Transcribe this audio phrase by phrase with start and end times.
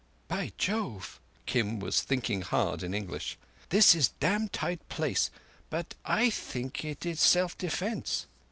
[0.27, 3.37] "By Jove!" Kim was thinking hard in English.
[3.69, 5.29] "This is dam' tight place,
[5.69, 8.25] but I think it is self defence."